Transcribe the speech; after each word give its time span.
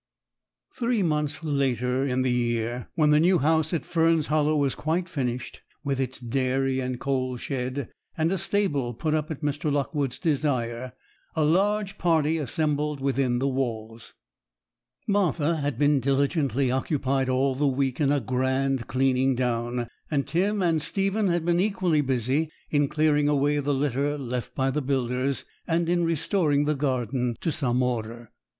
Three 0.73 1.03
months 1.03 1.43
later 1.43 2.03
in 2.07 2.23
the 2.23 2.31
year, 2.31 2.87
when 2.95 3.11
the 3.11 3.19
new 3.19 3.37
house 3.37 3.71
at 3.71 3.85
Fern's 3.85 4.25
Hollow 4.25 4.55
was 4.55 4.73
quite 4.73 5.07
finished, 5.07 5.61
with 5.83 5.99
its 5.99 6.19
dairy 6.19 6.79
and 6.79 6.99
coal 6.99 7.37
shed, 7.37 7.87
and 8.17 8.31
a 8.31 8.39
stable 8.39 8.95
put 8.95 9.13
up 9.13 9.29
at 9.29 9.43
Mr. 9.43 9.71
Lockwood's 9.71 10.17
desire, 10.17 10.93
a 11.35 11.43
large 11.45 11.99
party 11.99 12.39
assembled 12.39 12.99
within 12.99 13.37
the 13.37 13.47
walls. 13.47 14.15
Martha 15.05 15.57
had 15.57 15.77
been 15.77 15.99
diligently 15.99 16.71
occupied 16.71 17.29
all 17.29 17.53
the 17.53 17.67
week 17.67 18.01
in 18.01 18.11
a 18.11 18.19
grand 18.19 18.87
cleaning 18.87 19.35
down; 19.35 19.85
and 20.09 20.25
Tim 20.25 20.63
and 20.63 20.81
Stephen 20.81 21.27
had 21.27 21.45
been 21.45 21.59
equally 21.59 22.01
busy 22.01 22.49
in 22.71 22.87
clearing 22.87 23.29
away 23.29 23.59
the 23.59 23.71
litter 23.75 24.17
left 24.17 24.55
by 24.55 24.71
the 24.71 24.81
builders, 24.81 25.45
and 25.67 25.87
in 25.87 26.03
restoring 26.03 26.65
the 26.65 26.73
garden 26.73 27.35
to 27.41 27.51
some 27.51 27.83
order. 27.83 28.31